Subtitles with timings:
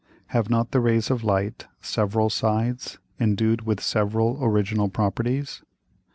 [0.29, 5.61] Have not the Rays of Light several sides, endued with several original Properties?